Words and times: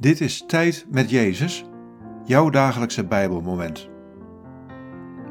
Dit 0.00 0.20
is 0.20 0.44
Tijd 0.46 0.86
met 0.90 1.10
Jezus, 1.10 1.64
jouw 2.24 2.50
dagelijkse 2.50 3.04
Bijbelmoment. 3.04 3.88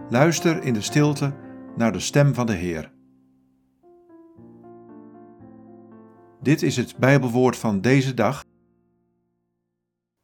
Luister 0.10 0.64
in 0.64 0.74
de 0.74 0.82
stilte 0.82 1.36
naar 1.76 1.92
de 1.92 2.00
stem 2.00 2.34
van 2.34 2.46
de 2.46 2.54
Heer. 2.54 2.92
Dit 6.42 6.62
is 6.62 6.78
het 6.78 6.98
Bijbelwoord 6.98 7.58
van 7.58 7.82
deze 7.82 8.14
dag. 8.14 8.46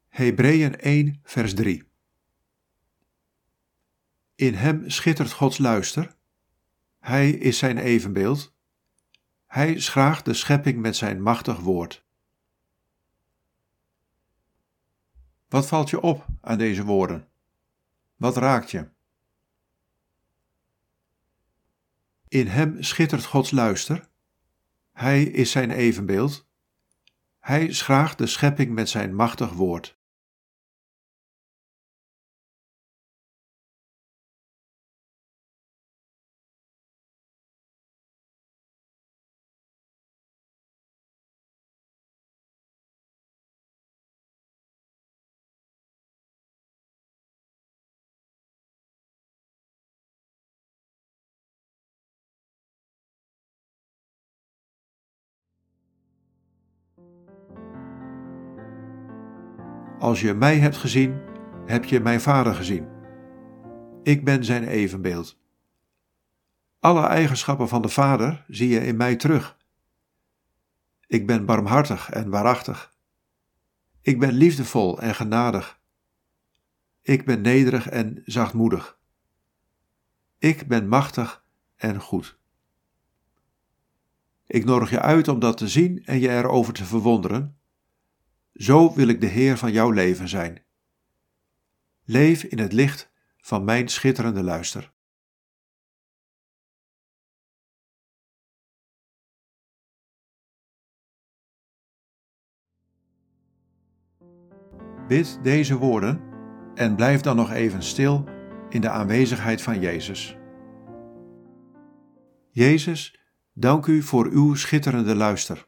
Hebreeën 0.09 0.79
1, 0.79 1.19
vers 1.23 1.53
3. 1.53 1.83
In 4.35 4.53
hem 4.53 4.89
schittert 4.89 5.31
Gods 5.31 5.57
luister. 5.57 6.15
Hij 6.99 7.29
is 7.29 7.57
zijn 7.57 7.77
evenbeeld. 7.77 8.53
Hij 9.45 9.79
schraagt 9.79 10.25
de 10.25 10.33
schepping 10.33 10.81
met 10.81 10.95
zijn 10.95 11.21
machtig 11.21 11.59
woord. 11.59 12.02
Wat 15.53 15.67
valt 15.67 15.89
je 15.89 16.01
op 16.01 16.25
aan 16.41 16.57
deze 16.57 16.83
woorden? 16.83 17.27
Wat 18.15 18.37
raakt 18.37 18.71
je? 18.71 18.89
In 22.27 22.47
hem 22.47 22.83
schittert 22.83 23.25
Gods 23.25 23.51
luister. 23.51 24.09
Hij 24.91 25.23
is 25.23 25.51
zijn 25.51 25.71
evenbeeld. 25.71 26.47
Hij 27.39 27.73
schraagt 27.73 28.17
de 28.17 28.27
schepping 28.27 28.71
met 28.73 28.89
zijn 28.89 29.15
machtig 29.15 29.51
woord. 29.51 29.97
Als 59.99 60.21
je 60.21 60.33
mij 60.33 60.57
hebt 60.57 60.77
gezien, 60.77 61.21
heb 61.65 61.85
je 61.85 61.99
mijn 61.99 62.21
Vader 62.21 62.55
gezien. 62.55 62.87
Ik 64.03 64.23
ben 64.23 64.43
zijn 64.43 64.63
evenbeeld. 64.63 65.39
Alle 66.79 67.05
eigenschappen 67.05 67.67
van 67.67 67.81
de 67.81 67.89
Vader 67.89 68.45
zie 68.47 68.69
je 68.69 68.85
in 68.85 68.97
mij 68.97 69.15
terug. 69.15 69.57
Ik 71.07 71.27
ben 71.27 71.45
barmhartig 71.45 72.09
en 72.09 72.29
waarachtig. 72.29 72.93
Ik 74.01 74.19
ben 74.19 74.33
liefdevol 74.33 75.01
en 75.01 75.15
genadig. 75.15 75.79
Ik 77.01 77.25
ben 77.25 77.41
nederig 77.41 77.89
en 77.89 78.21
zachtmoedig. 78.25 78.97
Ik 80.37 80.67
ben 80.67 80.87
machtig 80.87 81.45
en 81.75 81.99
goed. 82.01 82.37
Ik 84.45 84.65
nodig 84.65 84.89
je 84.89 84.99
uit 84.99 85.27
om 85.27 85.39
dat 85.39 85.57
te 85.57 85.67
zien 85.67 86.05
en 86.05 86.19
je 86.19 86.29
erover 86.29 86.73
te 86.73 86.85
verwonderen. 86.85 87.57
Zo 88.53 88.93
wil 88.93 89.07
ik 89.07 89.21
de 89.21 89.27
Heer 89.27 89.57
van 89.57 89.71
jouw 89.71 89.89
leven 89.89 90.27
zijn. 90.27 90.65
Leef 92.03 92.43
in 92.43 92.59
het 92.59 92.73
licht 92.73 93.11
van 93.37 93.63
mijn 93.63 93.87
schitterende 93.87 94.43
luister. 94.43 94.93
Bid 105.07 105.43
deze 105.43 105.77
woorden 105.77 106.21
en 106.75 106.95
blijf 106.95 107.21
dan 107.21 107.35
nog 107.35 107.51
even 107.51 107.83
stil 107.83 108.23
in 108.69 108.81
de 108.81 108.89
aanwezigheid 108.89 109.61
van 109.61 109.79
Jezus. 109.79 110.37
Jezus, 112.49 113.23
Dank 113.55 113.85
u 113.85 114.01
voor 114.01 114.27
uw 114.27 114.55
schitterende 114.55 115.15
luister. 115.15 115.67